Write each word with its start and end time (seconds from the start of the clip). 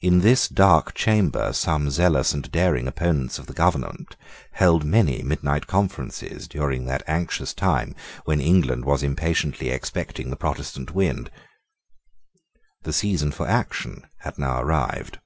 In 0.00 0.20
this 0.20 0.46
dark 0.46 0.94
chamber 0.94 1.52
some 1.52 1.90
zealous 1.90 2.32
and 2.32 2.48
daring 2.52 2.86
opponents 2.86 3.36
of 3.36 3.48
the 3.48 3.52
government 3.52 4.14
had 4.52 4.60
held 4.64 4.84
many 4.84 5.24
midnight 5.24 5.66
conferences 5.66 6.46
during 6.46 6.84
that 6.84 7.02
anxious 7.08 7.52
time 7.52 7.96
when 8.24 8.40
England 8.40 8.84
was 8.84 9.02
impatiently 9.02 9.70
expecting 9.70 10.30
the 10.30 10.36
Protestant 10.36 10.94
wind. 10.94 11.32
The 12.82 12.92
season 12.92 13.32
for 13.32 13.48
action 13.48 14.06
had 14.18 14.38
now 14.38 14.62
arrived. 14.62 15.18